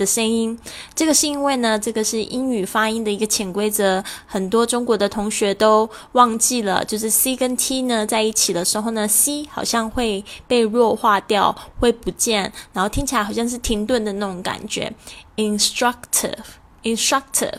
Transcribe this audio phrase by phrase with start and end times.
[0.00, 0.58] 的声音，
[0.94, 14.90] 这个是因为呢，这个是英语发音的一个潜规则，很多中国的同学都忘记了，就是 c 跟 t 呢在一起的时候呢，c 好像会被弱化掉，会不见，然后听起来好像是停顿的那种感觉。
[15.36, 17.58] instructive，instructive，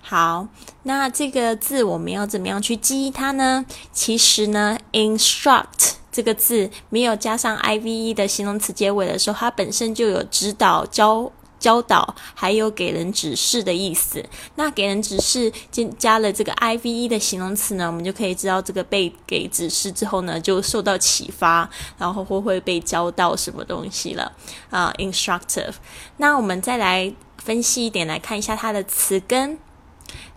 [0.00, 0.46] 好，
[0.84, 3.66] 那这个字我们要怎么样去记忆它呢？
[3.92, 11.32] 其实呢，instruct 这个字没有加上 i v e 的形容词结尾的时候，它本身就有指导教。
[11.60, 14.24] 教导还有给人指示的意思。
[14.56, 24.32] 那给人指示加加了这个 I V E 的形容词呢，我们就可以知道这个被给指示之后呢，就受到启发，然后会会被教到什么东西了
[24.70, 25.74] 啊？Instructive。
[26.16, 29.58] 那我们再来分析一点，来看一下它的词根。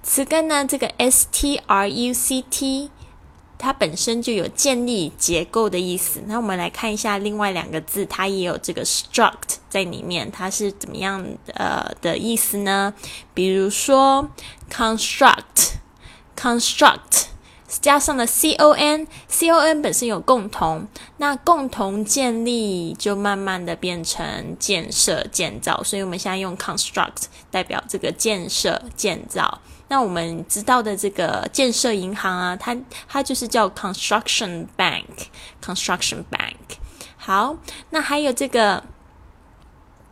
[0.03, 2.91] 词根呢，这个 S T R U C T。
[3.63, 6.21] 它本身就有建立结构的意思。
[6.27, 12.93] 那我们来看一下另外两个字，它也有这个 struct 在里面，它是怎么样呃的意思呢？
[13.33, 14.29] 比如说
[14.69, 17.12] construct，construct
[17.83, 29.59] 加上了 c o n，c o n 本身有共同，那共同建立就慢慢的变成建设建造，所以我们现在用 construct 代表这个建设建造。
[29.89, 32.73] 那我们知道的这个建设银行啊，它
[33.05, 36.77] 它就是叫 construction bank，construction bank。
[37.17, 37.57] 好，
[37.89, 38.81] 那还有这个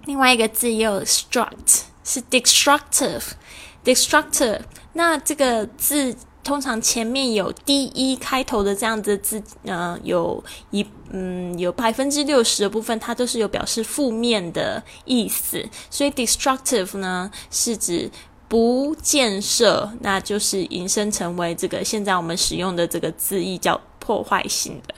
[0.03, 4.63] 另外一个字也有 struct，是 destructive，destructive。
[4.91, 18.11] 那这个字通常前面有 d e 开头的这样子字，呃，有一嗯有百分之六十的部分，它都是有表示负面的意思，所以 destructive 呢是指。
[18.51, 24.93] 不建设，那就是引申成为这个现在我们使用的这个字义叫破坏性的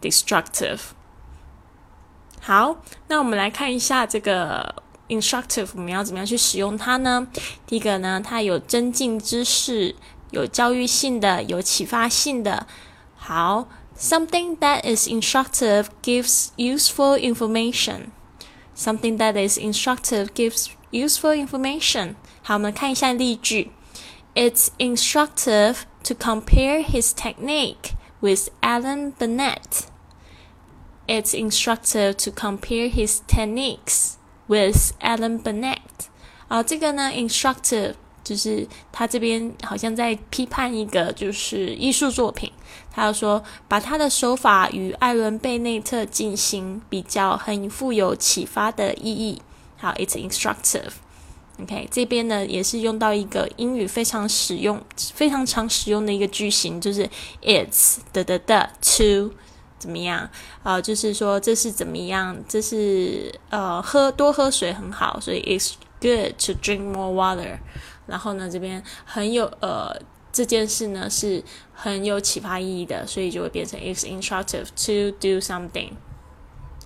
[0.00, 0.78] （destructive）。
[2.40, 2.76] 好，
[3.08, 7.26] 那我们来看一下这个 instructive，我们要怎么样去使用它呢？
[7.66, 9.94] 第一个呢，它有增进知识、
[10.33, 12.67] 有教育性的、有启发性的。
[13.15, 22.15] 好，something that is instructive gives useful information。Something that is instructive gives useful information。
[22.41, 23.71] 好，我们看一下例句。
[24.35, 29.87] It's instructive to compare his technique with Alan Bennett.
[31.07, 34.13] It's instructive to compare his techniques
[34.47, 36.07] with Alan Bennett.
[36.47, 42.50] 啊，这个呢，instructive 就是他这边好像在批判一个就是艺术作品，
[42.90, 49.40] 他说把他的手法与艾伦贝内特进行比较，很富有启发的意义。
[49.76, 50.90] 好，it's instructive。
[51.60, 54.82] OK，这边呢也是用到一个英语非常使用、
[55.12, 57.08] 非常常使用的一个句型，就是
[57.42, 59.30] it's 的的的 to
[59.78, 60.28] 怎么样
[60.64, 60.80] 啊？
[60.80, 62.36] 就是说这是怎么样？
[62.48, 67.58] 这是呃喝多喝水很好，所以 it's good to drink more water。
[68.06, 69.94] 然后呢，这边很有呃
[70.32, 71.42] 这件事呢是
[71.72, 75.90] 很有启发意义的，所以就会变成 it's instructive to do something。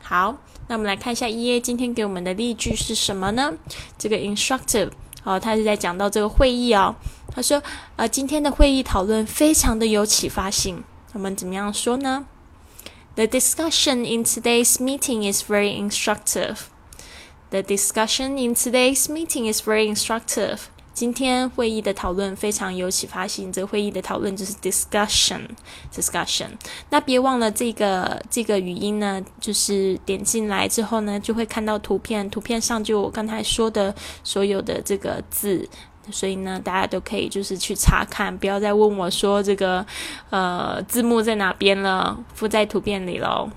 [0.02, 3.52] 好，那我们来看一下 E A 今天给我们的例句是什么呢？
[3.98, 4.90] 这个 instructive
[5.24, 6.96] 哦，他是在讲到这个会议哦。
[7.30, 7.62] 他说
[7.96, 10.82] 呃，今天的会议讨论非常的有启发性。
[11.12, 12.26] 我们怎么样说呢
[13.16, 16.68] ？The discussion in today's meeting is very instructive.
[17.50, 20.68] The discussion in today's meeting is very instructive.
[20.98, 23.53] 今天会议的讨论非常有启发性。
[23.53, 26.48] 这个会议的讨论就是 discussion，discussion。
[26.91, 33.94] 那别忘了这个这个语音呢，就是点进来之后呢，就会看到图片，图片上就我刚才说的
[34.25, 35.69] 所有的这个字，
[36.10, 39.86] 所以呢，大家都可以就是去查看，不要再问我说这个
[40.30, 43.48] 呃字幕在哪边了，附在图片里喽。